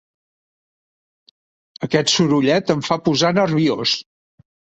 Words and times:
Aquest 1.89 2.15
sorollet 2.15 2.75
em 2.77 2.83
fa 2.89 2.99
posar 3.11 3.33
nerviós. 3.41 3.95